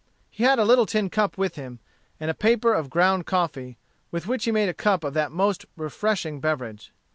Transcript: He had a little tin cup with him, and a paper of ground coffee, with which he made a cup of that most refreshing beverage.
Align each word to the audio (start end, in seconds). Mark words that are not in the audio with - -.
He 0.31 0.41
had 0.45 0.57
a 0.57 0.65
little 0.65 0.87
tin 0.87 1.11
cup 1.11 1.37
with 1.37 1.57
him, 1.57 1.77
and 2.19 2.31
a 2.31 2.33
paper 2.33 2.73
of 2.73 2.89
ground 2.89 3.27
coffee, 3.27 3.77
with 4.09 4.25
which 4.25 4.45
he 4.45 4.51
made 4.51 4.67
a 4.67 4.73
cup 4.73 5.03
of 5.03 5.13
that 5.13 5.31
most 5.31 5.67
refreshing 5.77 6.39
beverage. 6.39 6.91